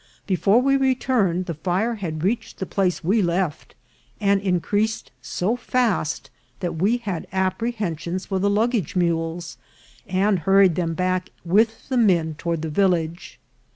[0.25, 3.75] Before we returned the fire had reached the place we left,
[4.19, 9.59] and increased so fast that we had apprehensions for the luggage mules,
[10.07, 13.39] and hurried them back with the men toward the village.